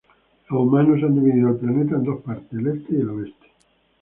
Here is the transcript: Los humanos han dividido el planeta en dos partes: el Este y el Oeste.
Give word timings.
Los 0.49 0.61
humanos 0.61 1.03
han 1.03 1.13
dividido 1.13 1.49
el 1.49 1.57
planeta 1.57 1.93
en 1.93 2.03
dos 2.03 2.21
partes: 2.21 2.53
el 2.57 2.65
Este 2.65 2.95
y 2.95 3.01
el 3.01 3.09
Oeste. 3.11 3.45